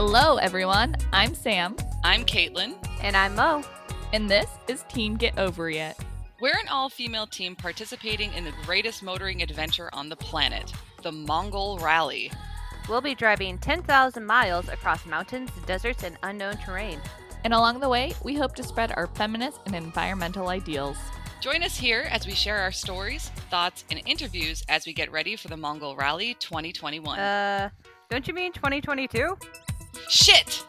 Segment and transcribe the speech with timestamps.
[0.00, 0.94] Hello, everyone.
[1.12, 1.74] I'm Sam,
[2.04, 2.76] I'm Caitlin.
[3.02, 3.64] And I'm Mo.
[4.12, 5.96] and this is Team Get Over It.
[6.40, 10.72] We're an all female team participating in the greatest motoring adventure on the planet,
[11.02, 12.30] the Mongol Rally.
[12.88, 17.00] We'll be driving 10,000 miles across mountains, deserts, and unknown terrain.
[17.42, 20.96] And along the way, we hope to spread our feminist and environmental ideals.
[21.40, 25.34] Join us here as we share our stories, thoughts, and interviews as we get ready
[25.34, 27.18] for the Mongol Rally 2021.
[27.18, 27.70] Uh,
[28.08, 29.36] don't you mean 2022?
[30.08, 30.64] Shit!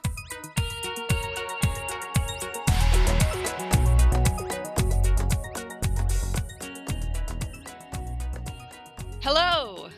[9.21, 9.89] Hello!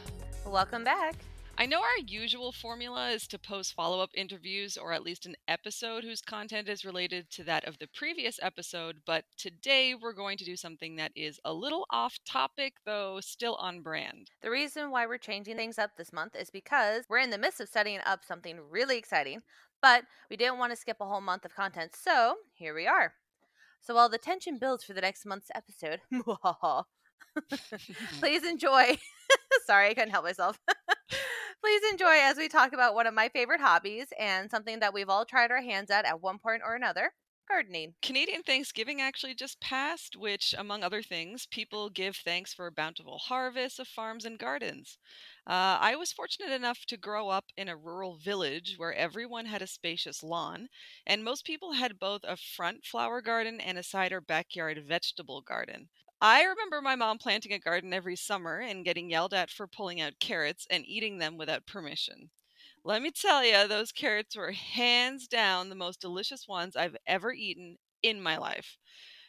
[0.46, 1.16] Welcome back.
[1.62, 5.36] I know our usual formula is to post follow up interviews or at least an
[5.48, 10.40] episode whose content is related to that of the previous episode, but today we're going
[10.40, 14.32] to do something that is a little off topic, though still on brand.
[14.42, 17.62] The reason why we're changing things up this month is because we're in the midst
[17.62, 19.42] of setting up something really exciting,
[19.84, 23.14] but we didn't want to skip a whole month of content, so here we are.
[23.82, 26.02] So while the tension builds for the next month's episode,
[28.20, 28.98] please enjoy.
[29.68, 30.60] Sorry, I couldn't help myself.
[31.62, 35.10] Please enjoy as we talk about one of my favorite hobbies and something that we've
[35.10, 37.14] all tried our hands at at one point or another
[37.48, 37.94] gardening.
[38.02, 43.20] Canadian Thanksgiving actually just passed, which, among other things, people give thanks for a bountiful
[43.20, 44.98] harvest of farms and gardens.
[45.46, 49.62] Uh, I was fortunate enough to grow up in a rural village where everyone had
[49.62, 50.68] a spacious lawn,
[51.06, 55.42] and most people had both a front flower garden and a side or backyard vegetable
[55.42, 55.90] garden.
[56.22, 60.00] I remember my mom planting a garden every summer and getting yelled at for pulling
[60.00, 62.32] out carrots and eating them without permission.
[62.84, 67.34] Let me tell you, those carrots were hands down the most delicious ones I've ever
[67.34, 68.78] eaten in my life.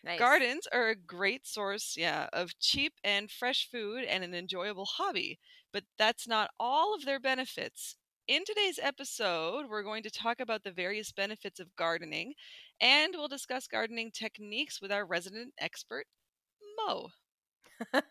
[0.05, 0.39] Nice.
[0.39, 5.39] Gardens are a great source, yeah, of cheap and fresh food and an enjoyable hobby,
[5.73, 7.97] but that's not all of their benefits.
[8.27, 12.35] In today's episode, we're going to talk about the various benefits of gardening,
[12.81, 16.07] and we'll discuss gardening techniques with our resident expert,
[16.77, 17.10] Mo.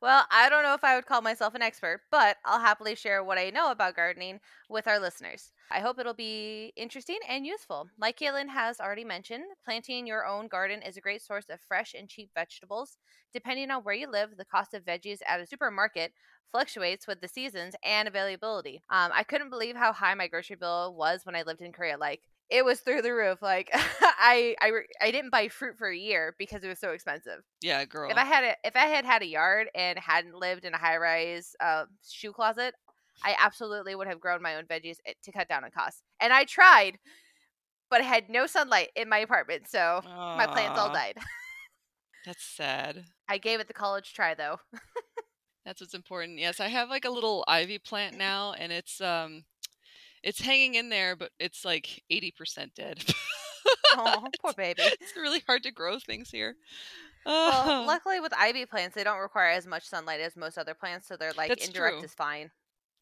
[0.00, 3.22] well, I don't know if I would call myself an expert, but I'll happily share
[3.24, 5.52] what I know about gardening with our listeners.
[5.70, 7.88] I hope it'll be interesting and useful.
[7.98, 11.94] Like Caitlin has already mentioned, planting your own garden is a great source of fresh
[11.98, 12.98] and cheap vegetables.
[13.34, 16.12] Depending on where you live, the cost of veggies at a supermarket
[16.52, 18.82] fluctuates with the seasons and availability.
[18.90, 21.98] Um, I couldn't believe how high my grocery bill was when I lived in Korea.
[21.98, 23.42] Like, it was through the roof.
[23.42, 24.70] Like, I, I,
[25.00, 27.40] I didn't buy fruit for a year because it was so expensive.
[27.60, 28.10] Yeah, girl.
[28.10, 30.78] If I had a, if I had had a yard and hadn't lived in a
[30.78, 32.74] high rise uh, shoe closet,
[33.24, 36.02] I absolutely would have grown my own veggies eh, to cut down on costs.
[36.20, 36.98] And I tried,
[37.90, 41.16] but I had no sunlight in my apartment, so my plants all died.
[42.24, 43.04] That's sad.
[43.28, 44.58] I gave it the college try though.
[45.64, 46.38] That's what's important.
[46.38, 49.44] Yes, I have like a little ivy plant now, and it's um,
[50.26, 53.02] it's hanging in there, but it's like eighty percent dead.
[53.96, 54.82] oh, poor baby.
[54.82, 56.56] it's really hard to grow things here.
[57.24, 60.74] Well, Oh, luckily with ivy plants, they don't require as much sunlight as most other
[60.74, 62.04] plants, so they're like That's indirect true.
[62.04, 62.50] is fine.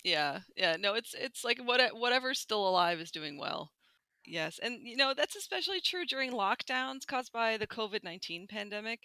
[0.05, 0.77] yeah, yeah.
[0.79, 3.71] No, it's it's like what whatever's still alive is doing well.
[4.27, 9.01] Yes, and you know that's especially true during lockdowns caused by the COVID nineteen pandemic.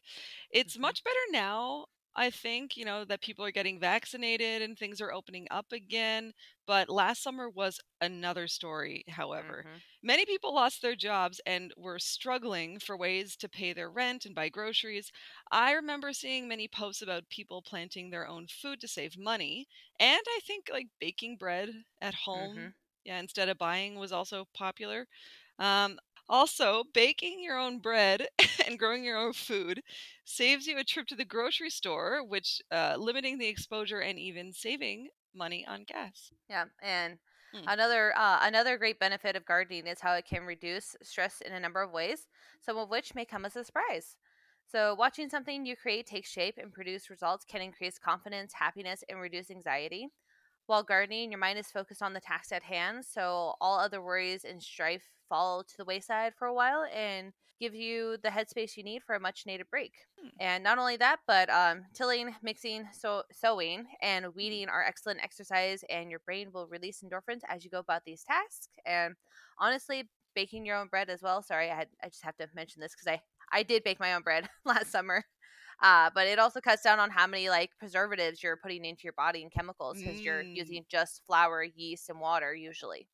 [0.51, 0.81] It's Mhm.
[0.81, 1.87] much better now.
[2.15, 6.33] I think you know that people are getting vaccinated and things are opening up again.
[6.65, 9.03] But last summer was another story.
[9.09, 9.81] However, Mhm.
[10.01, 14.33] Many people lost their jobs and were struggling for ways to pay their rent and
[14.35, 15.11] buy groceries.
[15.51, 19.67] I remember seeing many posts about people planting their own food to save money.
[19.99, 22.73] And I think like baking bread at home, Mhm.
[23.03, 25.07] yeah, instead of buying was also popular.
[25.57, 28.27] Um, also, baking your own bread
[28.65, 29.81] and growing your own food
[30.23, 34.53] saves you a trip to the grocery store, which uh, limiting the exposure and even
[34.53, 36.31] saving money on gas.
[36.49, 37.19] Yeah, and
[37.53, 37.67] Mm.
[37.67, 41.59] another uh, another great benefit of gardening is how it can reduce stress in a
[41.59, 42.27] number of ways,
[42.61, 44.17] some of which may come as a surprise.
[44.65, 49.19] So, watching something you create take shape and produce results can increase confidence, happiness, and
[49.19, 50.09] reduce anxiety.
[50.69, 54.45] While gardening, your mind is focused on the task at hand, so all other worries
[54.45, 58.83] and strife fall to the wayside for a while and give you the headspace you
[58.83, 59.93] need for a much needed break.
[60.21, 60.27] Hmm.
[60.39, 65.83] And not only that, but um, tilling, mixing, so- sowing, and weeding are excellent exercise,
[65.89, 68.69] and your brain will release endorphins as you go about these tasks.
[68.85, 69.15] And
[69.57, 71.41] honestly, baking your own bread as well.
[71.41, 73.21] Sorry, I had I just have to mention this because I
[73.51, 75.25] I did bake my own bread last summer.
[75.81, 79.13] Uh, but it also cuts down on how many like preservatives you're putting into your
[79.13, 80.53] body and chemicals because you're Mm.
[80.53, 83.07] using just flour, yeast, and water usually.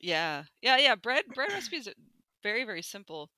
[0.00, 0.94] Yeah, yeah, yeah.
[0.96, 1.94] Bread bread recipes are
[2.42, 3.30] very very simple.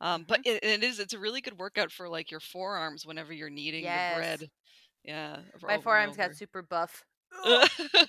[0.00, 3.32] Um, but it, it is it's a really good workout for like your forearms whenever
[3.32, 3.92] you're kneading Yes.
[3.92, 4.50] the bread.
[5.04, 7.04] Yeah, My forearms got super buff.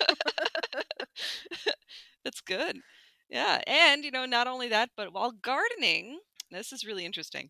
[2.24, 2.82] That's good.
[3.30, 6.20] Yeah, and you know, not only that, but while gardening,
[6.52, 7.50] this is really interesting.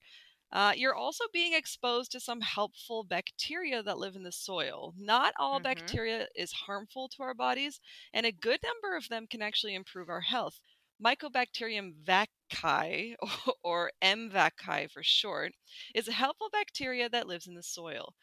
[0.53, 4.93] Uh, you're also being exposed to some helpful bacteria that live in the soil.
[4.97, 7.81] Not all hmm bacteria is harmful to our bodies,
[8.13, 10.61] and a good number of them can actually improve our health.
[11.03, 13.15] Mycobacterium vaccae,
[13.63, 14.29] or M.
[14.31, 15.53] vaccae for short,
[15.93, 18.15] is a helpful bacteria that lives in the soil.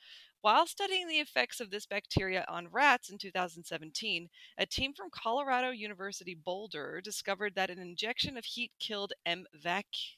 [0.43, 5.71] While studying the effects of this bacteria on rats in 2017, a team from Colorado
[5.71, 9.47] University Boulder discovered that an injection of heat killed M.
[9.55, 10.17] vaccae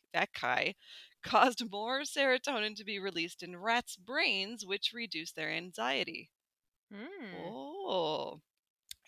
[1.23, 6.31] caused more serotonin to be released in rats' brains, which reduced their anxiety.
[6.93, 7.47] Mm.
[7.47, 8.41] Oh.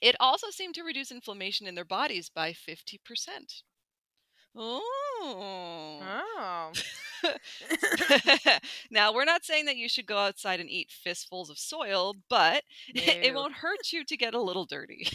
[0.01, 3.63] It also seemed to reduce inflammation in their bodies by 50%.
[4.57, 6.01] Oh.
[6.03, 6.73] Oh.
[8.91, 12.63] now, we're not saying that you should go outside and eat fistfuls of soil, but
[12.95, 15.09] it won't hurt you to get a little dirty.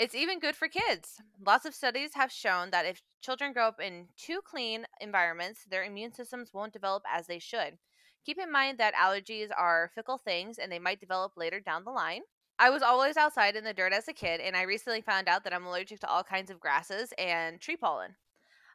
[0.00, 1.20] It's even good for kids.
[1.46, 5.84] Lots of studies have shown that if children grow up in too clean environments, their
[5.84, 7.76] immune systems won't develop as they should.
[8.24, 11.90] Keep in mind that allergies are fickle things and they might develop later down the
[11.90, 12.22] line.
[12.58, 15.44] I was always outside in the dirt as a kid, and I recently found out
[15.44, 18.14] that I'm allergic to all kinds of grasses and tree pollen.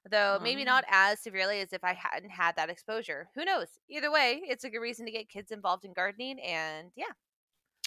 [0.08, 3.30] Though maybe not as severely as if I hadn't had that exposure.
[3.34, 3.80] Who knows?
[3.90, 7.14] Either way, it's a good reason to get kids involved in gardening, and yeah.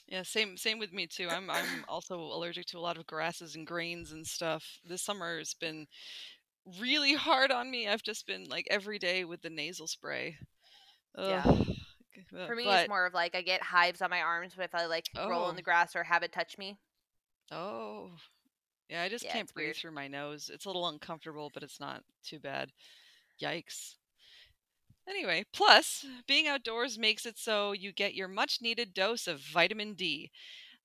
[0.09, 1.29] Yeah, same same with me too.
[1.31, 4.81] I'm I'm also allergic to a lot of grasses and grains and stuff.
[4.85, 5.87] This summer has been
[6.81, 7.89] really hard on me.
[7.89, 10.39] I've just been like every day with the nasal spray.
[11.23, 11.45] Yeah.
[11.45, 11.77] Ugh.
[12.37, 14.75] Uh, For me, but it's more of like I get hives on my arms if
[14.75, 16.79] I like roll in oh, the grass or have it touch me.
[17.53, 18.11] oh,
[18.89, 19.77] yeah, I just Yeah, can't breathe weird.
[19.77, 20.51] through my nose.
[20.53, 22.73] It's a little uncomfortable, but it's not too bad.
[23.43, 23.97] Yikes.
[25.09, 29.95] Anyway, plus, being outdoors makes it so you get your much needed dose of vitamin
[29.95, 30.31] D.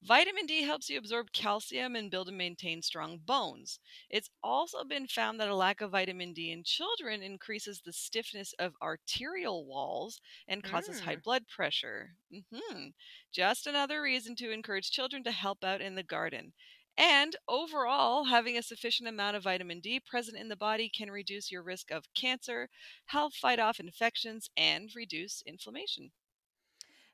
[0.02, 3.80] Vitamin D helps you absorb calcium and build and maintain strong bones.
[4.10, 8.54] It's also been found that a lack of vitamin D in children increases the stiffness
[8.54, 11.24] of arterial walls and causes high Mm.
[11.24, 12.18] blood pressure.
[12.52, 12.88] hmm
[13.32, 16.54] Just another reason to encourage children to help out in the garden.
[16.98, 21.52] And overall, having a sufficient amount of vitamin D present in the body can reduce
[21.52, 22.70] your risk of cancer,
[23.06, 26.14] help fight off infections, and reduce inflammation.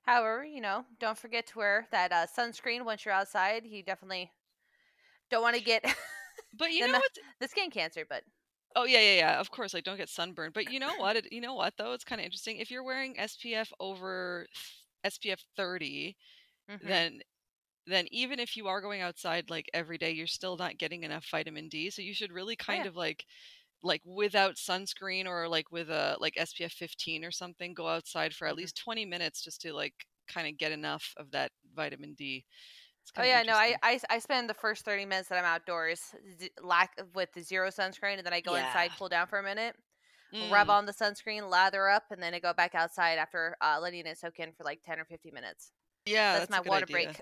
[0.03, 3.65] However, you know, don't forget to wear that uh, sunscreen once you're outside.
[3.65, 4.33] You definitely
[5.29, 5.83] don't want to get
[6.53, 8.23] But you the know what's the skin cancer, but
[8.75, 9.39] Oh yeah, yeah, yeah.
[9.39, 10.53] Of course, like don't get sunburned.
[10.53, 11.15] But you know what?
[11.15, 11.93] It, you know what though?
[11.93, 12.57] It's kind of interesting.
[12.57, 14.47] If you're wearing SPF over
[15.03, 16.15] SPF 30,
[16.67, 17.21] hmm then
[17.91, 21.27] then even if you are going outside like every day, you're still not getting enough
[21.29, 21.89] vitamin D.
[21.89, 23.25] So you should really kind yeah, of like
[23.83, 28.47] like without sunscreen or like with a like SPF 15 or something, go outside for
[28.47, 32.13] at hmm least 20 minutes just to like kind of get enough of that vitamin
[32.15, 32.45] D.
[33.17, 33.43] Oh yeah.
[33.43, 33.75] No, I.
[33.83, 37.69] I I spend the first thirty minutes that I'm outdoors z- lack with the zero
[37.69, 38.55] sunscreen, and then I go Yeah.
[38.55, 39.75] inside, cool down for a minute,
[40.39, 43.79] rub Mm, on the sunscreen, lather up, and then I go back outside after uh,
[43.81, 45.73] letting it soak in for like ten or fifteen minutes.
[46.05, 46.87] yeah, That's that's my water idea.
[46.87, 47.21] break.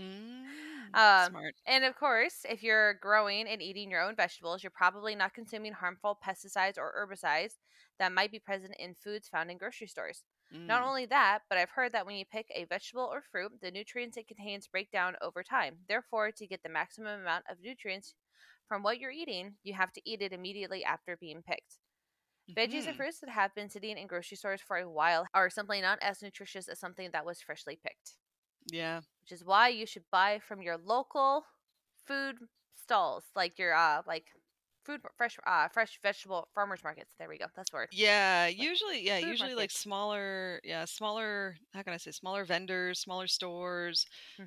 [0.00, 1.54] Mm, um, smart.
[1.66, 5.72] and of course, if you're growing and eating your own vegetables, you're probably not consuming
[5.72, 7.58] harmful pesticides or herbicides
[7.98, 10.24] that might be present in foods found in grocery stores.
[10.66, 10.88] Not Mm.
[10.88, 14.16] only that, but I've heard that when you pick a vegetable or fruit, the nutrients
[14.16, 15.80] it contains break down over time.
[15.88, 18.14] Therefore, to get the maximum amount of nutrients
[18.68, 21.78] from what you're eating, you have to eat it immediately after being picked.
[22.50, 22.98] Veggies and Mhm.
[22.98, 26.22] fruits that have been sitting in grocery stores for a while are simply not as
[26.22, 28.18] nutritious as something that was freshly picked,
[28.66, 29.02] Yeah.
[29.22, 31.44] which is why you should buy from your local
[32.06, 32.38] food
[32.74, 34.28] stalls, like your uh like
[34.84, 37.14] food fresh uh fresh vegetable farmers markets.
[37.18, 37.46] There we go.
[37.56, 37.90] That's word.
[37.92, 43.00] Yeah, Like usually yeah, usually like smaller, yeah, smaller, how can I say, smaller vendors,
[43.00, 44.06] smaller stores,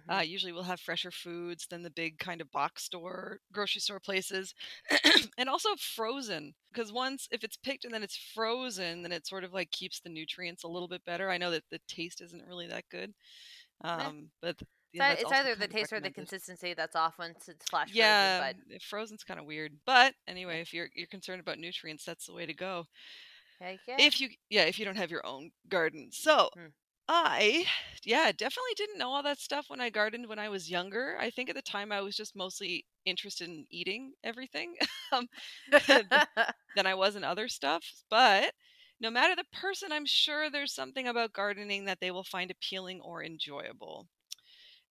[0.10, 3.82] uh hmm usually will have fresher foods than the big kind of box store, grocery
[3.82, 4.54] store places.
[5.38, 9.44] And also frozen, because once if it's picked and then it's frozen, then it sort
[9.44, 11.30] of like keeps the nutrients a little bit better.
[11.30, 13.14] I know that the taste isn't really that good.
[13.84, 14.62] Um, but
[14.94, 18.56] It's, either the taste or the consistency that's off once it's flash frozen, Yeah, but
[18.70, 19.80] mm, frozen's kind of weird.
[19.86, 22.86] But anyway, if you're you're concerned about nutrients, that's the way to go.
[23.60, 24.00] Heck yeah.
[24.00, 26.10] If you yeah, if you don't have your own garden.
[26.12, 26.68] So, Hmm.
[27.08, 27.66] I
[28.04, 31.18] yeah, definitely didn't know all that stuff when I gardened when I was younger.
[31.20, 34.76] I think at the time I was just mostly interested in eating everything
[35.12, 35.28] um,
[36.76, 37.84] than I was in other stuff.
[38.10, 38.54] But
[39.04, 43.02] no matter the person, I'm sure there's something about gardening that they will find appealing
[43.02, 44.08] or enjoyable.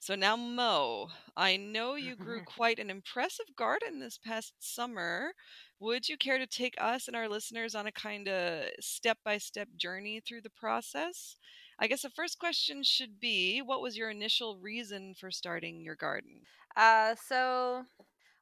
[0.01, 5.35] So now, Mo, I know you grew quite an impressive garden this past summer.
[5.81, 9.39] Would you care to take us and our listeners on a kind of step by
[9.39, 11.37] step journey through the process?
[11.79, 15.97] I guess the first question should be what was your initial reason for starting your
[15.97, 16.47] garden?
[16.77, 17.85] uh, so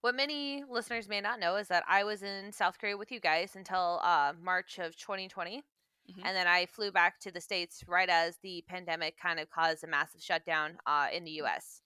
[0.01, 3.21] what many listeners may not know is that I was in South Korea with you
[3.21, 5.63] guys until uh, March of 2020.
[6.11, 6.23] Mhm.
[6.25, 9.85] And then I flew back to the States right as the pandemic kind of caused
[9.85, 11.83] a massive shutdown uh, in the US.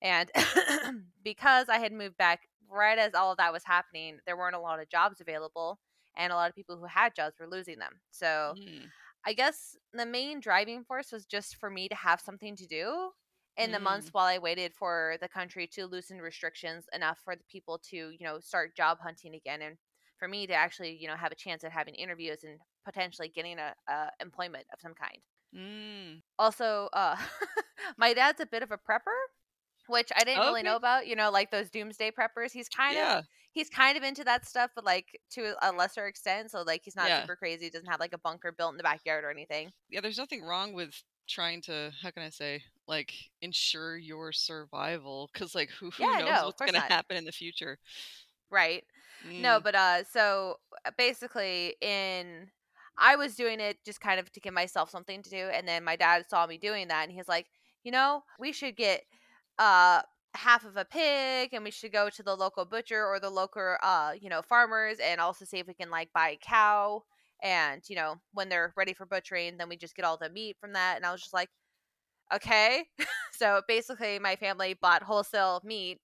[0.00, 0.30] And
[1.24, 4.60] because I had moved back right as all of that was happening, there weren't a
[4.60, 5.78] lot of jobs available.
[6.16, 8.00] And a lot of people who had jobs were losing them.
[8.10, 8.90] So Mm.
[9.26, 13.10] I guess the main driving force was just for me to have something to do
[13.58, 14.12] in the months Mm.
[14.12, 18.18] while I waited for the country to loosen restrictions enough for the people to, you
[18.22, 19.78] know, start job hunting again and
[20.18, 23.58] for me to actually, you know, have a chance at having interviews and potentially getting
[23.58, 25.18] a, a employment of some kind.
[25.54, 26.22] Mm.
[26.38, 27.16] Also, uh
[27.96, 29.16] my dad's a bit of a prepper,
[29.88, 32.52] which I didn't really know about, you know, like those doomsday preppers.
[32.52, 33.18] He's kind of
[33.52, 36.50] he's kind of into that stuff, but like to a lesser extent.
[36.52, 37.16] So like he's not Yeah.
[37.16, 37.70] super crazy.
[37.70, 39.72] Doesn't have like a bunker built in the backyard or anything.
[39.88, 45.30] Yeah, there's nothing wrong with trying to, how can I say, like ensure your survival
[45.34, 47.78] cuz like who who Yeah, knows no, what's going to happen in the future.
[48.50, 48.84] Right.
[49.36, 49.62] No, Mm.
[49.62, 52.50] but uh so uh, basically in
[52.98, 55.84] I was doing it just kind of to give myself something to do and then
[55.84, 57.48] my dad saw me doing that and he's like,
[57.84, 59.04] "You know, we should get
[59.58, 60.02] uh
[60.34, 63.76] half of a pig and we should go to the local butcher or the local
[63.82, 67.02] uh, you know, farmers and also see if we can like buy a cow
[67.42, 70.56] and, you know, when they're ready for butchering, then we just get all the meat
[70.60, 71.50] from that." And I was just like,
[72.34, 72.84] "Okay."
[73.32, 76.00] so basically my family bought wholesale meat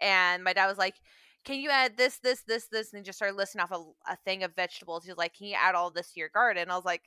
[0.00, 0.96] and my dad was like,
[1.44, 4.42] "Can you add this, this, this, this?" And just started listing off a, a thing
[4.44, 5.04] of vegetables.
[5.04, 7.02] He was like, "Can you add all this to your garden?" I was like,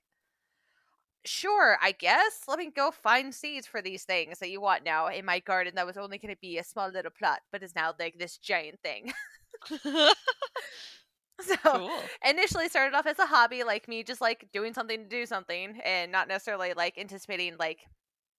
[1.26, 2.44] "Sure, I guess.
[2.48, 5.74] Let me go find seeds for these things that you want now in my garden.
[5.76, 8.38] That was only going to be a small little plot, but is now like this
[8.38, 9.12] giant thing."
[11.42, 12.12] so cool.
[12.24, 15.80] initially started off as a hobby, like me just like doing something to do something,
[15.84, 17.82] and not necessarily like anticipating like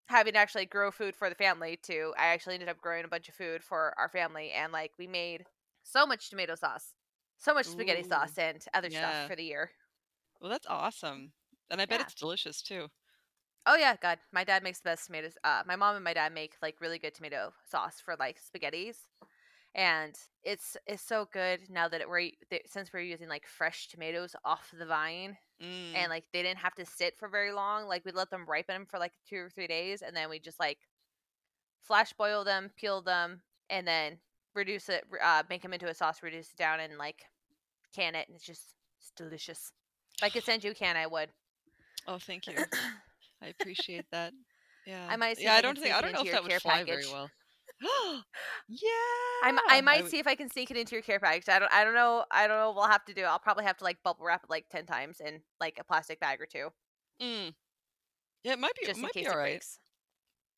[0.08, 2.14] having to actually grow food for the family too.
[2.18, 5.06] I actually ended up growing a bunch of food for our family and like we
[5.06, 5.46] made
[5.84, 6.94] so much tomato sauce.
[7.38, 8.90] So much spaghetti Ooh, sauce and other yeah.
[8.90, 9.72] stuff for the year.
[10.40, 11.34] Well, that's awesome.
[11.68, 12.00] And I bet Yeah.
[12.00, 12.88] it's delicious too.
[13.66, 15.36] Oh yeah, god, my dad makes the best tomatoes.
[15.44, 19.08] Uh my mom and my dad make like really good tomato sauce for like spaghettis.
[19.76, 22.30] And it's it's so good now that it, we're
[22.64, 25.94] since we're using like fresh tomatoes off the vine Mm.
[25.94, 27.86] and like they didn't have to sit for very long.
[27.86, 30.60] Like we'd let them ripen for like two or three days, and then we just
[30.60, 30.78] like
[31.80, 33.40] flash boil them, peel them,
[33.70, 34.18] and then
[34.54, 37.22] reduce it, uh, make them into a sauce, reduce it down, and like
[37.94, 39.72] can it, and it's just it's delicious.
[40.18, 41.30] If I could send you a can, I would.
[42.06, 42.56] oh, thank you.
[43.42, 44.34] I appreciate that.
[44.86, 45.06] Yeah.
[45.08, 47.06] I might see yeah, I don't think I don't know if that would fly very
[47.10, 47.30] well.
[48.68, 48.88] yeah.
[49.42, 51.48] I'm, I might would- see if I can sneak it into your care package.
[51.48, 51.72] I don't.
[51.72, 52.24] I don't know.
[52.30, 52.68] I don't know.
[52.68, 53.22] what We'll have to do.
[53.22, 56.20] I'll probably have to like bubble wrap it like ten times in like a plastic
[56.20, 56.68] bag or two,
[57.22, 57.52] Mm.
[58.44, 58.86] Yeah, it might be.
[58.86, 59.64] just it in might case be it all right.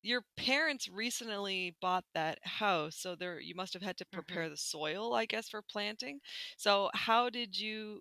[0.01, 4.15] Your parents recently bought that house, so there you must have had to Mm-hmm.
[4.15, 6.19] prepare the soil, I guess, for planting.
[6.57, 7.99] So how did you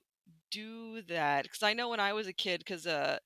[0.53, 1.43] do that?
[1.45, 3.19] Because I know when I was a kid, because uh,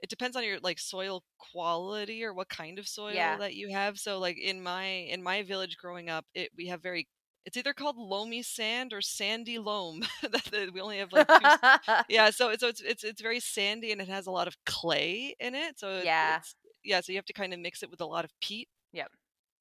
[0.00, 3.38] it depends on your like soil quality or what kind of soil Yeah.
[3.38, 3.98] that you have.
[3.98, 7.08] So like in my in my village growing up, it we have very
[7.46, 10.02] it's either called loamy sand or sandy loam.
[10.74, 11.50] we only have like two
[12.08, 15.34] yeah so so it's it's it's very sandy and it has a lot of clay
[15.40, 16.40] in it so Yeah.
[16.84, 19.10] yeah so you have to kind of mix it with a lot of peat Yep.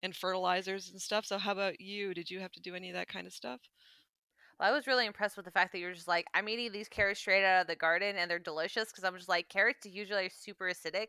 [0.04, 2.96] and fertilizers and stuff so how about you did you have to do any of
[2.96, 3.60] that kind of stuff
[4.60, 6.90] Well, I was really impressed with the fact that you're just like, I'm eating these
[6.90, 10.26] carrots straight out of the garden and they're delicious because I'm just like, carrots usually
[10.26, 11.08] are super acidic.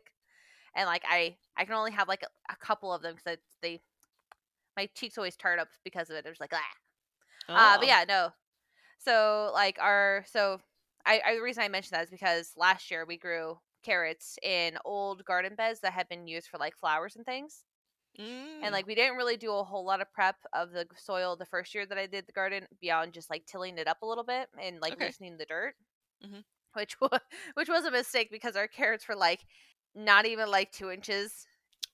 [0.75, 3.81] And like, I, I can only have like a, a couple of them because they,
[4.77, 6.23] my cheeks always tart up because of it.
[6.23, 6.61] There's like, ah.
[7.55, 8.31] Uh, but Oh, yeah, no.
[8.99, 10.61] So like our, so
[11.05, 14.77] I, I, the reason I mentioned that is because last year we grew carrots in
[14.85, 17.65] old garden beds that had been used for like flowers and things.
[18.17, 21.35] Mm, And like we didn't really do a whole lot of prep of the soil
[21.35, 24.05] the first year that I did the garden beyond just like tilling it up a
[24.05, 24.99] little bit and like Okay.
[24.99, 25.75] loosening the dirt.
[26.21, 26.43] Mhm.
[26.73, 27.19] Which was
[27.55, 29.45] which was a mistake because our carrots were like
[29.95, 31.47] not even like two inches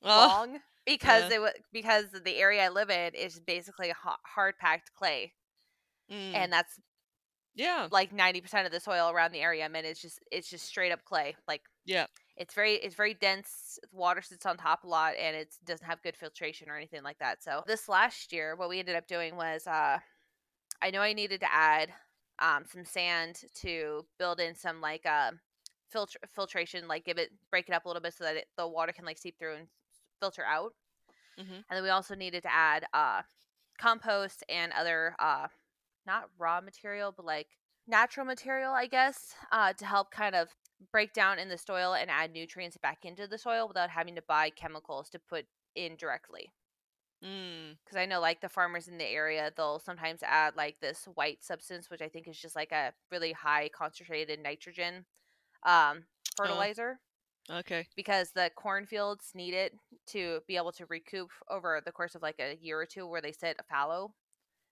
[0.04, 1.30] oh, long because yeah.
[1.30, 3.94] they wa because the area I live in is basically
[4.26, 5.34] hard packed clay
[6.10, 6.80] mm, and that's
[7.56, 10.50] yeah like ninety percent of the soil around the area I'm in is just it's
[10.50, 12.08] just straight up clay like yeah
[12.38, 16.02] it's very it's very dense water sits on top a lot and it doesn't have
[16.02, 19.36] good filtration or anything like that so this last year what we ended up doing
[19.36, 19.98] was uh
[20.82, 21.90] i know i needed to add
[22.40, 25.32] um some sand to build in some like uh
[25.90, 28.68] filter filtration like give it break it up a little bit so that it, the
[28.68, 29.68] water can like seep through and
[30.20, 30.74] filter out
[31.40, 31.64] Mhm.
[31.70, 33.22] and then we also needed to add uh
[33.78, 35.48] compost and other uh
[36.06, 37.48] not raw material but like
[37.88, 40.50] natural material i guess uh to help kind of
[40.92, 44.22] break down in the soil and add nutrients back into the soil without having to
[44.22, 46.52] buy chemicals to put in directly
[47.24, 47.78] Mm.
[47.84, 51.44] because I know like the farmers in the area they'll sometimes add like this white
[51.44, 55.06] substance which I think is just like a really high concentrated nitrogen
[55.64, 56.04] um,
[56.36, 57.00] fertilizer
[57.50, 57.88] Okay.
[57.96, 59.74] because the cornfields need it
[60.08, 63.22] to be able to recoup over the course of like a year or two where
[63.22, 64.14] they sit a fallow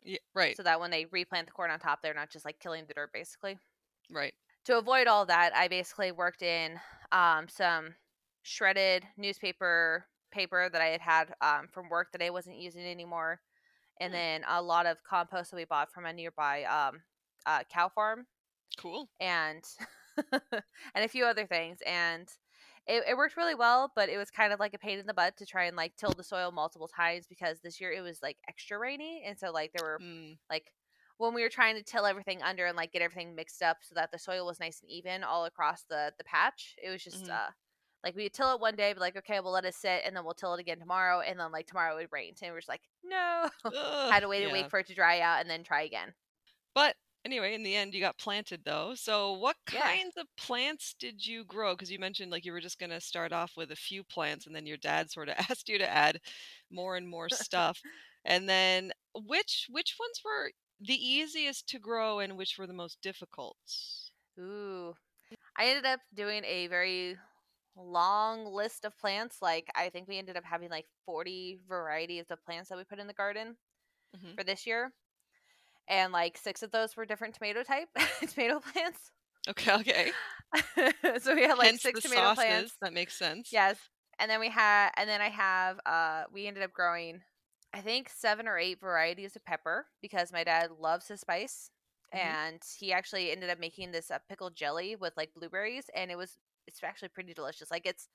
[0.03, 0.17] Yeah.
[0.35, 0.57] Right.
[0.57, 2.93] so that when they replant the corn on top they're not just like killing the
[2.93, 3.57] dirt basically
[4.11, 4.33] right.
[4.65, 6.79] To avoid all that i basically worked in
[7.11, 7.95] um, some
[8.43, 13.39] shredded newspaper paper that i had had um, from work that i wasn't using anymore
[13.99, 14.13] and Hmm.
[14.13, 17.01] then a lot of compost that we bought from a nearby um,
[17.45, 18.25] uh, cow farm
[18.77, 19.09] Cool.
[19.19, 19.63] and
[20.31, 22.27] and a few other things and
[22.87, 25.13] it, it worked really well but it was kind of like a pain in the
[25.13, 28.21] butt to try and like till the soil multiple times because this year it was
[28.21, 30.37] like extra rainy and so like there were Mm.
[30.49, 30.71] like
[31.17, 33.95] when we were trying to till everything under and like get everything mixed up so
[33.95, 37.29] that the soil was nice and even all across the the patch it was just
[37.29, 37.39] Mhm.
[37.39, 37.49] uh
[38.03, 40.15] like we would till it one day, be like, okay, we'll let it sit, and
[40.15, 42.59] then we'll till it again tomorrow, and then like tomorrow it would rain, and we're
[42.59, 43.49] just like, no,
[44.05, 44.45] had to wait yeah.
[44.45, 46.13] a week for it to dry out, and then try again.
[46.75, 48.95] But anyway, in the end, you got planted though.
[48.95, 49.97] So, what Yeah.
[49.97, 51.73] kinds of plants did you grow?
[51.75, 54.45] Because you mentioned like you were just going to start off with a few plants,
[54.45, 56.19] and then your dad sort of asked you to add
[56.69, 57.83] more and more stuff.
[58.25, 63.01] and then, which which ones were the easiest to grow, and which were the most
[63.01, 63.57] difficult?
[64.39, 64.93] Ooh.
[65.57, 67.17] I ended up doing a very
[67.75, 69.41] long list of plants.
[69.41, 72.99] Like, I think we ended up having like 40 varieties of plants that we put
[72.99, 73.57] in the garden
[74.15, 74.35] Mhm.
[74.35, 74.93] for this year.
[75.87, 77.89] And like six of those were different tomato type
[78.29, 79.11] tomato plants.
[79.49, 80.11] Okay, okay.
[81.19, 82.35] so we had like Hence six tomato sauces.
[82.35, 82.77] plants.
[82.81, 83.49] That makes sense.
[83.51, 83.77] Yes.
[84.19, 87.21] And then we had and then I have uh we ended up growing
[87.73, 91.71] I think seven or eight varieties of pepper because my dad loves his spice.
[92.13, 92.19] Mhm.
[92.19, 96.17] And he actually ended up making this uh, pickled jelly with like blueberries and it
[96.17, 96.37] was
[96.67, 97.71] it's actually pretty delicious.
[97.71, 98.07] Like it's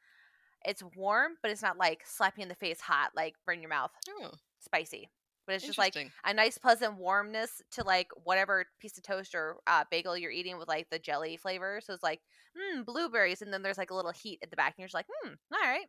[0.65, 3.71] it's warm, but it's not like slap you in the face hot, like burn your
[3.71, 5.11] mouth Oh, spicy.
[5.47, 5.95] But it's just like
[6.25, 10.59] a nice pleasant warmness to like whatever piece of toast or uh, bagel you're eating
[10.59, 11.81] with like the jelly flavor.
[11.83, 12.21] So it's like,
[12.57, 14.95] hmm, blueberries, and then there's like a little heat at the back, and you're just
[14.95, 15.87] like, hmm, all right,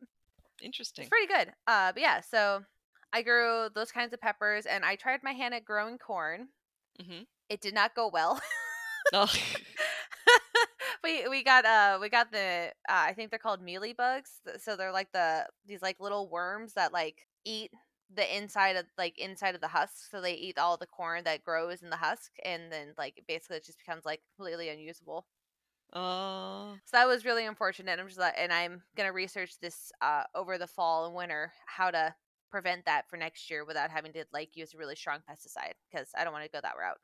[0.62, 1.06] interesting.
[1.06, 1.54] it's pretty good.
[1.68, 2.64] Uh, but yeah, so
[3.14, 6.50] I grew those kinds of peppers, and I tried my hand at growing corn.
[7.00, 8.42] hmm It did not go well.
[9.12, 9.28] Oh,
[11.04, 14.42] we we got uh we got the uh, I think they're called mealy bugs.
[14.58, 17.72] So they're like the these like little worms that like eat
[18.14, 20.10] the inside of like inside of the husk.
[20.10, 23.58] So they eat all the corn that grows in the husk, and then like basically
[23.58, 25.26] it just becomes like completely unusable.
[25.94, 28.00] oh, So that was really unfortunate.
[28.00, 31.92] I'm just like, and I'm gonna research this uh over the fall and winter how
[31.92, 32.16] to
[32.50, 36.10] prevent that for next year without having to like use a really strong pesticide because
[36.18, 37.00] I don't want to go that route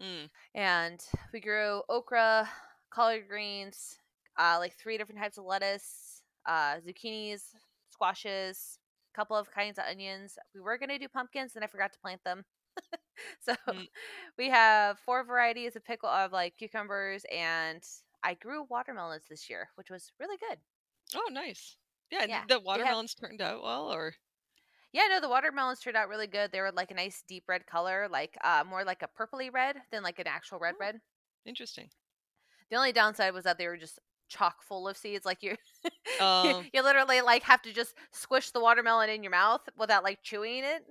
[0.00, 2.48] mm, and we grew okra,
[2.90, 3.98] collard greens,
[4.38, 7.42] uh, like three different types of lettuce, uh, zucchinis,
[7.90, 8.78] squashes,
[9.14, 10.38] a couple of kinds of onions.
[10.54, 12.44] We were gonna do pumpkins, and I forgot to plant them.
[13.40, 13.86] so Mm.
[14.38, 17.82] we have four varieties of pickle of like cucumbers, and
[18.22, 20.58] I grew watermelons this year, which was really good.
[21.14, 21.76] oh, nice.
[22.10, 24.14] Yeah, Yeah, the they have- watermelons turned out well, or
[24.92, 26.50] Yeah, no, the watermelons turned out really good.
[26.52, 29.76] They were like a nice deep red color, like uh, more like a purpley red
[29.92, 30.78] than like an actual red Oh.
[30.80, 31.00] red.
[31.46, 31.88] interesting.
[32.70, 33.98] The only downside was that they were just
[34.28, 35.24] chock full of seeds.
[35.24, 35.56] Like you,
[36.20, 40.22] Um, you literally like have to just squish the watermelon in your mouth without like
[40.22, 40.82] chewing it,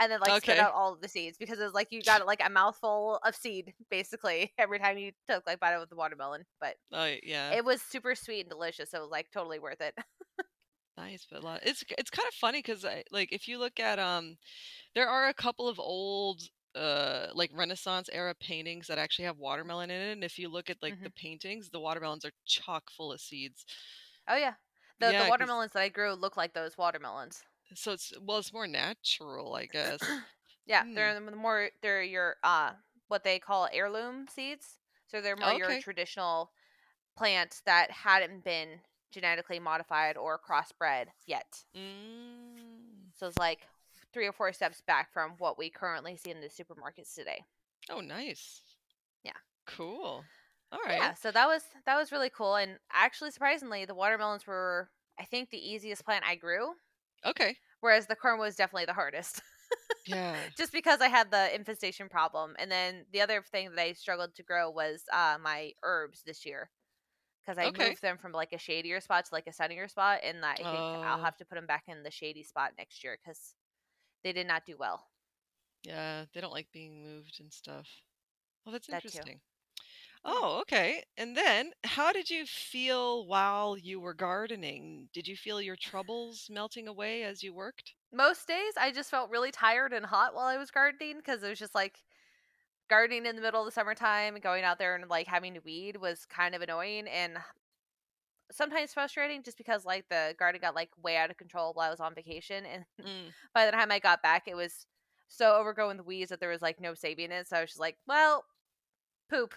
[0.00, 2.40] and then like spit out all of the seeds because it's like you got like
[2.44, 6.44] a mouthful of seed basically every time you took like bite out with the watermelon.
[6.60, 7.50] But oh, yeah.
[7.52, 9.94] it was super sweet and delicious, so it was like totally worth it.
[11.00, 11.60] Nice, but a lot.
[11.62, 14.36] It's it's kind of funny because I like if you look at um,
[14.94, 16.42] there are a couple of old
[16.74, 20.70] uh like Renaissance era paintings that actually have watermelon in it, and if you look
[20.70, 21.04] at like Mm-hmm.
[21.04, 23.66] the paintings, the watermelons are chock full of seeds.
[24.28, 24.54] oh yeah,
[24.98, 27.44] the Yeah, the watermelons that I grew look like those watermelons.
[27.74, 30.12] So it's well, it's more natural, I guess.
[30.66, 30.94] Yeah, Hmm.
[30.94, 32.74] they're the more they're your uh
[33.08, 34.78] what they call heirloom seeds.
[35.08, 36.52] So they're more your traditional
[37.16, 41.64] plants that hadn't been genetically modified or crossbred yet.
[41.76, 43.10] Mm.
[43.16, 43.60] So it's like
[44.12, 47.44] three or four steps back from what we currently see in the supermarkets today.
[47.90, 48.60] Oh, nice.
[49.24, 49.32] Yeah.
[49.66, 50.24] Cool.
[50.72, 50.98] All right.
[50.98, 55.24] Yeah, so that was that was really cool and actually surprisingly the watermelons were I
[55.24, 56.70] think the easiest plant I grew,
[57.26, 57.56] Okay.
[57.80, 59.42] whereas the corn was definitely the hardest.
[60.06, 60.36] Yeah.
[60.56, 62.54] just because I had the infestation problem.
[62.58, 66.46] And then the other thing that I struggled to grow was uh, my herbs this
[66.46, 66.70] year
[67.50, 67.96] because I Okay.
[67.96, 70.88] moved them from like a shadier spot to like a sunnier spot, and I think
[71.02, 71.24] I'll Oh.
[71.24, 73.56] have to put them back in the shady spot next year because
[74.24, 75.10] they did not do well.
[75.82, 76.24] Yeah.
[76.32, 78.00] They don't like being moved and stuff.
[78.64, 79.42] Well, that's That interesting.
[80.26, 80.36] Mm.
[80.36, 81.04] Oh, okay.
[81.16, 85.10] And then, how did you feel while you were gardening?
[85.12, 87.96] Did you feel your troubles melting away as you worked?
[88.12, 91.48] Most days I just felt really tired and hot while I was gardening because it
[91.48, 92.04] was just like
[92.90, 95.60] gardening in the middle of the summertime and going out there and like having to
[95.60, 97.38] weed was kind of annoying and
[98.52, 101.90] sometimes frustrating just because like the garden got like way out of control while I
[101.90, 103.32] was on vacation and Mm.
[103.54, 104.86] by the time I got back it was
[105.28, 107.46] so overgrown with weeds that there was like no saving it.
[107.48, 108.44] So I was just like, well,
[109.30, 109.56] poop.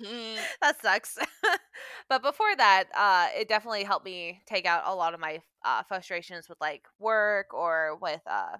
[0.00, 0.38] Mm.
[0.62, 1.18] that sucks.
[2.08, 5.82] but before that, uh, it definitely helped me take out a lot of my uh,
[5.82, 8.56] frustrations with like work or with uh,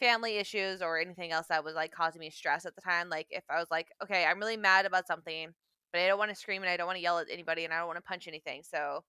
[0.00, 3.08] family issues or anything else that was like causing me stress at the time.
[3.08, 5.48] Like if I was like, okay, I'm really mad about something,
[5.92, 7.72] but I don't want to scream and I don't want to yell at anybody and
[7.72, 8.62] I don't want to punch anything.
[8.64, 9.04] So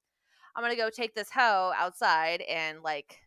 [0.56, 3.20] I'm gonna go take this hoe outside and like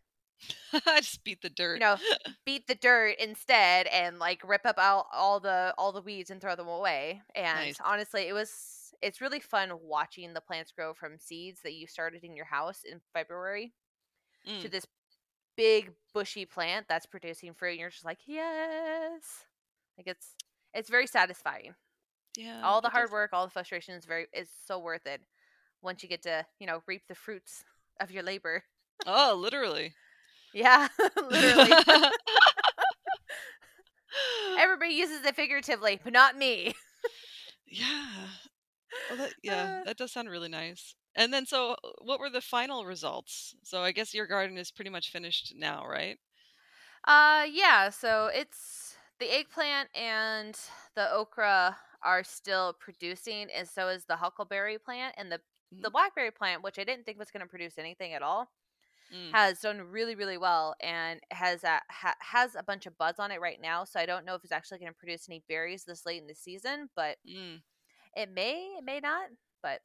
[0.97, 1.75] Just beat the dirt.
[1.75, 1.97] you know
[2.45, 6.39] beat the dirt instead and like rip up all, all the all the weeds and
[6.41, 7.77] throw them away and Nice.
[7.83, 12.23] honestly it was it's really fun watching the plants grow from seeds that you started
[12.23, 13.73] in your house in february
[14.45, 14.71] to Mm.
[14.71, 14.85] this
[15.59, 19.43] big bushy plant that's producing fruit and you're just like yes
[19.97, 20.33] like it's
[20.73, 21.75] it's very satisfying
[22.37, 22.61] Yeah.
[22.63, 25.21] all the hard does- work all the frustration is very is so worth it
[25.81, 27.63] once you get to you know reap the fruits
[27.99, 28.63] of your labor
[29.05, 29.93] Oh, literally.
[30.53, 30.87] yeah
[31.29, 31.71] literally
[34.59, 36.73] everybody uses it figuratively but not me
[37.71, 38.07] yeah.
[39.09, 40.95] Well, that, yeah, that does sound really nice.
[41.15, 43.55] And then, so uh, what were the final results?
[43.63, 46.19] So I guess your garden is pretty much finished now, right?
[47.05, 50.59] Uh yeah, so it's the eggplant and
[50.95, 55.41] the okra are still producing and so is the huckleberry plant and the
[55.81, 55.91] the Mhm.
[55.91, 58.51] blackberry plant, which I didn't think was going to produce anything at all,
[59.11, 59.33] Mm.
[59.33, 63.31] has done really really well and has a, ha, has a bunch of buds on
[63.31, 65.85] it right now, so I don't know if it's actually going to produce any berries
[65.85, 67.61] this late in the season, but Mm.
[68.15, 69.29] it may it may not,
[69.61, 69.81] but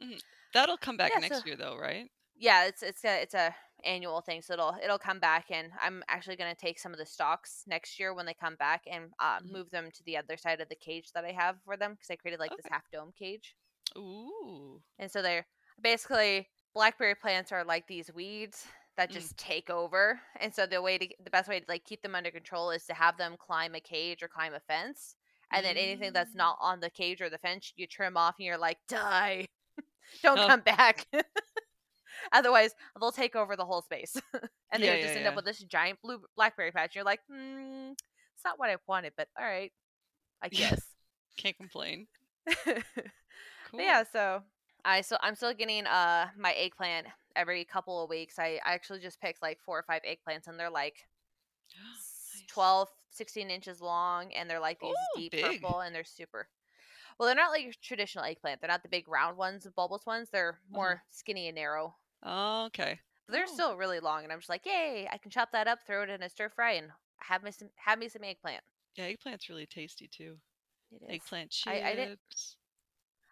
[0.53, 2.11] That'll come back Yeah, next so- year, though, right?
[2.37, 6.03] yeah, it's it's a it's a annual thing, so it'll it'll come back, and I'm
[6.09, 9.39] actually gonna take some of the stalks next year when they come back and uh,
[9.41, 9.51] Mhm.
[9.53, 12.11] move them to the other side of the cage that I have for them because
[12.11, 13.57] I created like this half dome cage,
[13.97, 14.83] Ooh.
[14.99, 15.47] and so they're
[15.81, 19.15] basically blackberry plants are like these weeds that Mm.
[19.15, 22.15] just take over, and so the way to the best way to like keep them
[22.15, 25.17] under control is to have them climb a cage or climb a fence.
[25.51, 26.37] And then anything that's Mm.
[26.37, 29.47] not on the cage or the fence, you trim off, and you're like, die,
[30.23, 31.07] don't come back.
[32.33, 34.17] Otherwise, they'll take over the whole space,
[34.73, 35.29] and Yeah, they'll yeah, just end yeah.
[35.29, 36.95] up with this giant blue blackberry patch.
[36.95, 39.73] You're like, hmm, it's not what I wanted, but all right,
[40.43, 40.81] I guess.
[41.37, 42.07] Can't complain.
[43.71, 43.81] Cool.
[43.81, 44.43] yeah, so
[44.85, 48.38] I so I'm still getting uh my eggplant every couple of weeks.
[48.38, 50.97] I, I actually just picked like four or five eggplants, and they're like
[51.99, 52.47] s- Nice.
[52.49, 55.61] 12, 16 inches long, and they're like these Ooh, deep big.
[55.62, 56.49] purple, and they're super.
[57.18, 58.61] Well, they're not like your traditional eggplant.
[58.61, 60.31] They're not the big round ones, the bulbous ones.
[60.31, 61.94] They're more skinny and narrow.
[62.22, 62.98] Oh, okay.
[63.27, 63.53] But they're Oh.
[63.55, 65.09] still really long, and I'm just like, yay!
[65.11, 67.70] I can chop that up, throw it in a stir fry, and have me some
[67.77, 68.62] have me some eggplant.
[68.96, 70.37] Yeah, eggplant's really tasty too.
[70.92, 71.09] It is.
[71.11, 71.66] Eggplant chips.
[71.72, 72.57] I- I didn't-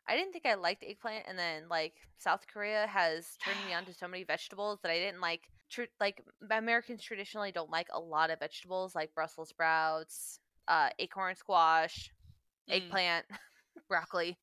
[0.06, 3.84] I didn't think I liked eggplant, and then like South Korea has turned me on
[3.84, 5.48] to so many vegetables that I didn't like.
[5.68, 11.34] Tr- like Americans traditionally don't like a lot of vegetables, like Brussels sprouts, uh, acorn
[11.36, 12.10] squash,
[12.68, 12.74] Mm.
[12.74, 13.26] eggplant,
[13.88, 14.38] broccoli,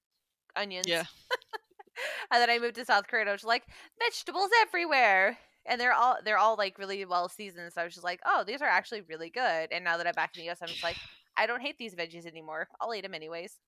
[0.56, 0.95] onions.
[0.95, 1.06] Yeah.
[2.32, 3.67] and then I moved to South Korea, and I was like,
[3.99, 7.73] vegetables everywhere, and they're all they're all like really well seasoned.
[7.73, 9.71] So I was just like, oh, these are actually really good.
[9.71, 10.99] And now that I'm back in the US, I'm just like,
[11.38, 12.69] I don't hate these veggies anymore.
[12.80, 13.60] I'll eat them anyways.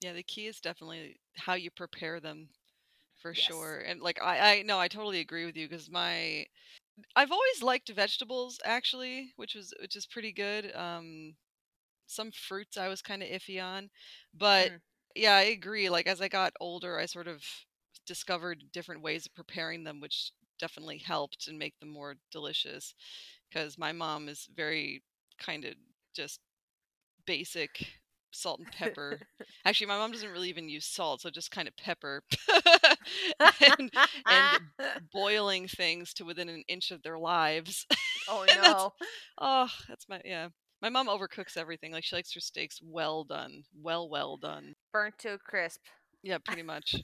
[0.00, 2.50] Yeah, the key is definitely how you prepare them
[3.16, 3.74] for Yes.
[3.74, 3.80] sure.
[3.80, 6.46] And like I I no, I totally agree with you because my
[7.16, 10.74] I've always liked vegetables actually, which was which is pretty good.
[10.76, 11.36] Um
[12.06, 13.90] some fruits I was kind of iffy on,
[14.34, 14.82] but Mm.
[15.14, 15.88] Yeah, I agree.
[15.90, 17.42] Like as I got older, I sort of
[18.06, 22.94] discovered different ways of preparing them which definitely helped and make them more delicious
[23.50, 25.02] because my mom is very
[25.38, 25.74] kind of
[26.14, 26.40] just
[27.26, 27.86] basic
[28.32, 29.20] salt and pepper
[29.64, 32.22] Actually, my mom doesn't really even use salt, so just kind of pepper
[33.78, 33.90] and
[34.28, 34.60] and
[35.12, 37.86] boiling things to within an inch of their lives.
[38.28, 38.92] oh and that's- no.
[39.38, 40.48] oh, that's my yeah.
[40.82, 41.92] My mom overcooks everything.
[41.92, 44.74] Like she likes her steaks well done, well well done.
[44.92, 45.80] Burnt to a crisp.
[46.24, 46.96] Yeah, pretty much.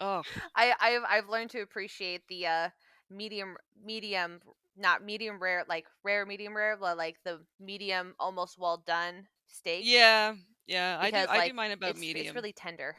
[0.00, 0.22] Oh,
[0.56, 2.68] I, I've I've learned to appreciate the uh
[3.10, 4.40] medium medium
[4.76, 9.82] not medium rare like rare medium rare but like the medium almost well done steak.
[9.84, 10.34] yeah,
[10.66, 10.96] yeah.
[10.98, 11.20] I do.
[11.20, 12.26] Because, I do mine about it's, medium.
[12.26, 12.96] It's really tender.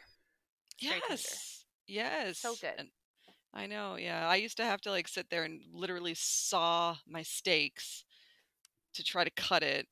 [0.79, 1.21] It's very tender.
[1.87, 2.73] yes, So good.
[2.77, 2.89] And
[3.53, 3.95] I know.
[3.95, 8.03] Yeah, I used to have to like sit there and literally saw my steaks
[8.93, 9.87] to try to cut it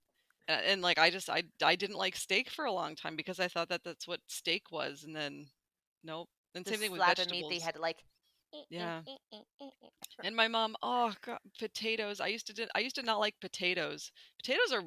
[0.48, 3.48] And like I just I I didn't like steak for a long time because I
[3.48, 5.48] thought that that's what steak was, and then
[6.04, 6.30] nope.
[6.56, 7.50] And The same thing with of meat vegetables.
[7.50, 7.98] they had to like.
[8.54, 9.02] Eh, eh, yeah.
[9.08, 9.68] Eh,
[10.24, 12.20] and my mom, oh god, potatoes.
[12.22, 14.12] I used to did, I used to not like potatoes.
[14.38, 14.84] Potatoes are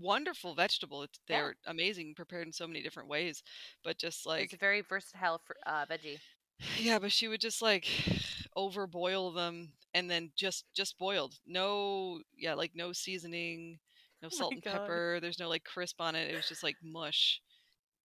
[0.00, 1.02] wonderful vegetable.
[1.02, 3.42] It's, they're amazing prepared in so many different ways.
[3.84, 6.18] But just like It's a very versatile fr- uh, veggie.
[6.78, 7.88] yeah, but she would just like
[8.56, 11.34] over boil them and then just just boiled.
[11.46, 13.78] No, yeah, like no seasoning,
[14.22, 15.02] no Oh salt my and God.
[15.02, 15.18] pepper.
[15.20, 16.30] There's no like crisp on it.
[16.30, 17.40] It was just like mush.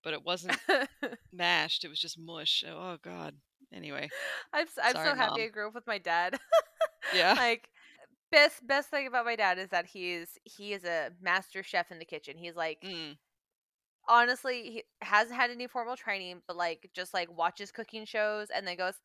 [0.03, 0.59] But it wasn't
[1.31, 1.83] mashed.
[1.85, 2.63] It was just mush.
[2.67, 3.35] Oh, oh god.
[3.73, 4.11] Anyway,
[4.53, 5.41] I'm I'm Sorry, so happy Mom.
[5.43, 6.37] I grew up with my dad.
[7.11, 7.37] yeah.
[7.37, 7.69] like
[8.31, 11.99] best best thing about my dad is that he's he is a master chef in
[11.99, 12.37] the kitchen.
[12.37, 13.17] He's like Mm,
[14.07, 18.67] honestly he hasn't had any formal training, but like just like watches cooking shows and
[18.67, 18.95] then goes,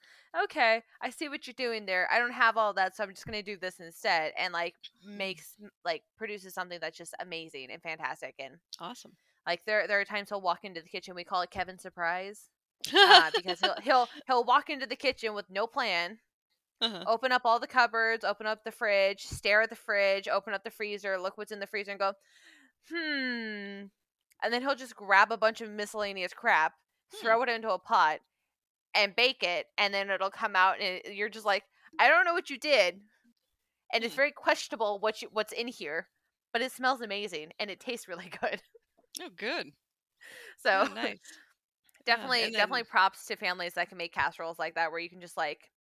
[0.45, 2.09] "Okay, I see what you're doing there.
[2.11, 5.57] I don't have all that, so I'm just gonna do this instead." And like makes
[5.85, 8.35] like produces something that's just amazing and fantastic.
[8.39, 9.17] And awesome.
[9.47, 11.15] like there there are times he'll walk into the kitchen.
[11.15, 12.51] We call it Kevin Surprise
[13.05, 16.19] uh, because he'll he'll he'll walk into the kitchen with no plan
[16.81, 17.07] Uh-huh.
[17.07, 20.65] open up all the cupboards, open up the fridge, stare at the fridge, open up
[20.65, 22.13] the freezer, look what's in the freezer, and go,
[22.91, 23.87] hmm.
[24.43, 26.75] And then he'll just grab a bunch of miscellaneous crap,
[27.13, 27.19] Hmm.
[27.21, 28.21] throw it into a pot,
[28.95, 31.65] and bake it, and then it'll come out, and it- you're just like,
[31.99, 33.03] I don't know what you did,
[33.93, 34.17] and it's Hmm.
[34.17, 36.09] very questionable what you, what's in here,
[36.53, 38.63] but it smells amazing and it tastes really good.
[39.21, 39.73] Oh, good.
[40.59, 41.19] So Oh, nice.
[42.05, 45.21] definitely, and definitely props to families that can make casseroles like that, where you can
[45.21, 45.71] just like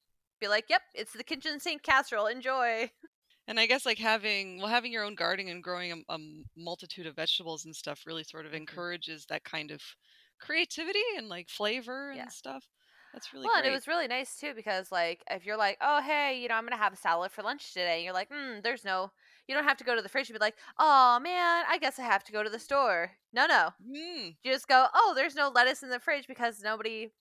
[0.40, 2.26] be like, "Yep, it's the kitchen sink casserole.
[2.26, 2.90] Enjoy."
[3.46, 6.18] And I guess like having well having your own garden and growing a
[6.56, 8.82] multitude of vegetables and stuff really sort of Mhm.
[8.94, 9.82] encourages that kind of
[10.40, 12.32] creativity and like flavor and Yeah.
[12.32, 12.68] stuff.
[13.12, 13.56] That's really well, great.
[13.56, 16.54] and it was really nice too because, like, if you're like, oh, hey, you know,
[16.54, 19.10] I'm gonna have a salad for lunch today, and you're like, hmm, there's no,
[19.48, 21.98] you don't have to go to the fridge and be like, oh man, I guess
[21.98, 23.12] I have to go to the store.
[23.32, 27.12] No, no, Mm, you just go, oh, there's no lettuce in the fridge because nobody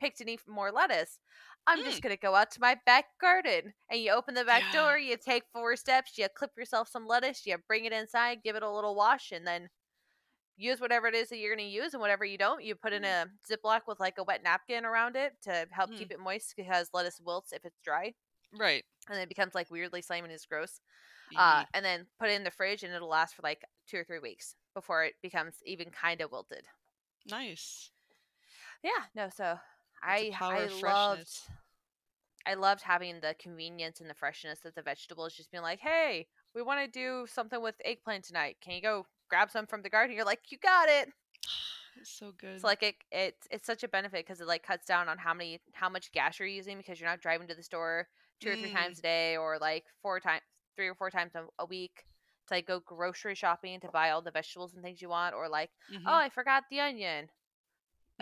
[0.00, 1.20] picked any more lettuce.
[1.66, 4.72] I'm just gonna go out to my back garden, and you open the back Yeah.
[4.72, 8.56] door, you take four steps, you clip yourself some lettuce, you bring it inside, give
[8.56, 9.68] it a little wash, and then
[10.56, 12.92] use whatever it is that you're going to use and whatever you don't you put
[12.92, 15.96] in a ziploc with like a wet napkin around it to help Mm.
[15.96, 18.14] keep it moist because lettuce wilts if it's dry
[18.52, 18.84] right.
[19.08, 20.80] and then it becomes like weirdly slimy and it's gross
[21.36, 24.04] uh, and then put it in the fridge and it'll last for like two or
[24.04, 26.64] three weeks before it becomes even kind of wilted
[27.26, 27.92] nice.
[28.82, 29.58] yeah no so
[30.02, 31.30] i i loved
[32.46, 36.26] i loved having the convenience and the freshness of the vegetables just being like hey
[36.54, 39.90] we want to do something with eggplant tonight can you go grab some from the
[39.90, 41.08] garden you're like you got it
[42.00, 42.60] It's so good.
[42.60, 45.34] So like it it's it's such a benefit because it like cuts down on how
[45.34, 48.08] many how much gas you're using because you're not driving to the store
[48.40, 48.72] two or three Mm.
[48.72, 50.42] times a day or like four times
[50.76, 52.04] three or four times a, week
[52.48, 55.48] to like go grocery shopping to buy all the vegetables and things you want or
[55.48, 56.04] like Mhm.
[56.06, 57.28] oh I forgot the onion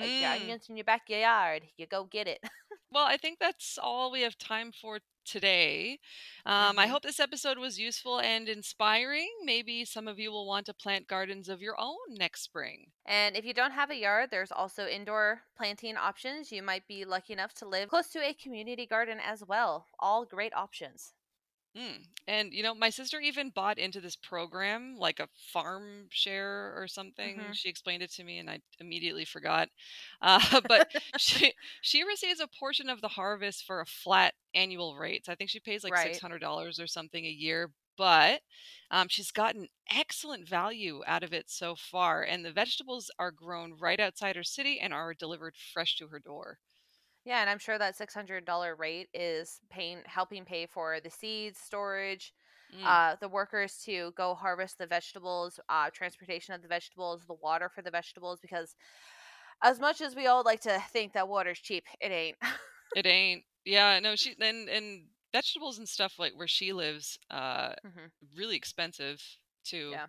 [0.00, 0.26] like the Mm.
[0.26, 2.40] onions in your backyard you go get it
[2.90, 6.00] Well, I think that's all we have time for today.
[6.46, 6.88] Um, I Mhm.
[6.88, 9.30] hope this episode was useful and inspiring.
[9.42, 12.92] Maybe some of you will want to plant gardens of your own next spring.
[13.06, 17.04] and if you don't have a yard there's also indoor planting options you might be
[17.04, 21.14] lucky enough to live close to a community garden as well all great options
[21.76, 22.04] Mm.
[22.26, 26.86] And you know, my sister even bought into this program, like a farm share or
[26.88, 27.50] something.
[27.50, 27.52] Mhm.
[27.52, 29.68] She explained it to me, and I immediately forgot.
[30.20, 30.84] Uh, but
[31.16, 35.24] she she receives a portion of the harvest for a flat annual rate.
[35.26, 35.96] So I think she pays like Right.
[35.96, 37.70] six hundred dollars or something a year.
[37.96, 38.42] But
[38.90, 43.74] um, she's gotten excellent value out of it so far, and the vegetables are grown
[43.78, 46.58] right outside her city and are delivered fresh to her door.
[47.28, 51.10] Yeah, and I'm sure that six hundred dollar rate is paying helping pay for the
[51.10, 52.32] seeds, storage,
[52.72, 52.84] Mm.
[52.86, 57.68] uh, the workers to go harvest the vegetables, uh, transportation of the vegetables, the water
[57.68, 58.40] for the vegetables.
[58.40, 58.76] Because
[59.62, 62.36] as much as we all like to think that water's cheap, it ain't.
[62.94, 63.44] It ain't.
[63.64, 68.10] Yeah, no, she and and vegetables and stuff like where she lives, uh, Mhm.
[68.34, 69.22] really expensive
[69.64, 70.00] too.
[70.00, 70.06] Yeah.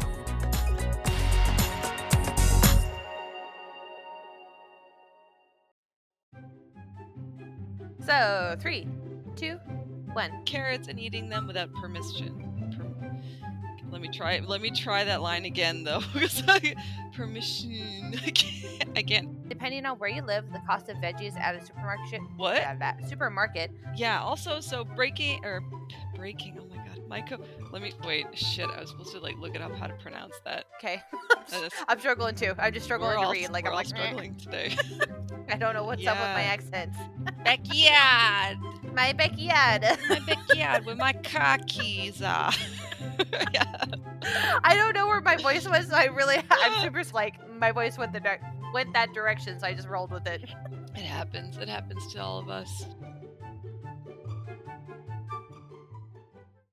[8.05, 8.88] So, three,
[9.37, 9.59] two,
[10.12, 10.45] one.
[10.45, 12.49] Carrots and eating them without permission.
[12.77, 14.40] Per- let me try.
[14.40, 16.01] Let me try that line again, though.
[16.49, 16.75] I-
[17.14, 18.14] permission.
[18.27, 18.88] I can't.
[18.97, 19.49] I can't.
[19.49, 22.21] Depending on where you live, the cost of veggies at a supermarket.
[22.37, 22.57] What?
[22.57, 23.71] Yeah, that supermarket.
[23.95, 24.21] Yeah.
[24.21, 25.62] Also, so breaking or
[26.22, 26.56] breaking.
[26.61, 27.38] Oh my god, Micah.
[27.72, 28.26] Let me wait.
[28.32, 30.66] Shit, I was supposed to like look it up how to pronounce that.
[30.78, 31.02] Okay.
[31.88, 32.54] I'm struggling too.
[32.61, 33.50] I'm just struggling we're to read.
[33.50, 34.76] Like I'm all like, struggling today.
[35.48, 36.96] I don't know what's up with my accents.
[37.42, 38.58] backyard.
[38.94, 39.98] My backyard.
[40.08, 42.52] My backyard where my car keys uh, are.
[43.52, 43.85] yeah.
[44.62, 47.98] I don't know where my voice was, so I really, I'm super like my voice
[47.98, 48.20] went the
[48.72, 50.44] went that direction, so I just rolled with it.
[50.94, 51.58] It happens.
[51.58, 52.87] It happens to all of us.